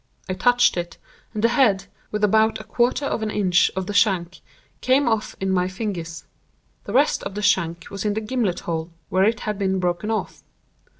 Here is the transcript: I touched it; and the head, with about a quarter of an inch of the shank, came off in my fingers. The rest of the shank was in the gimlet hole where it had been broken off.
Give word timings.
I 0.27 0.33
touched 0.33 0.77
it; 0.77 0.97
and 1.35 1.43
the 1.43 1.49
head, 1.49 1.85
with 2.09 2.23
about 2.23 2.59
a 2.59 2.63
quarter 2.63 3.05
of 3.05 3.21
an 3.21 3.29
inch 3.29 3.69
of 3.75 3.85
the 3.85 3.93
shank, 3.93 4.39
came 4.81 5.07
off 5.07 5.35
in 5.39 5.51
my 5.51 5.67
fingers. 5.67 6.23
The 6.85 6.93
rest 6.93 7.21
of 7.21 7.35
the 7.35 7.43
shank 7.43 7.91
was 7.91 8.03
in 8.03 8.15
the 8.15 8.21
gimlet 8.21 8.61
hole 8.61 8.89
where 9.09 9.25
it 9.25 9.41
had 9.41 9.59
been 9.59 9.77
broken 9.79 10.09
off. 10.09 10.41